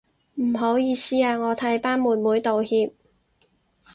[0.33, 2.91] 唔好意思啊，我替班妹妹道歉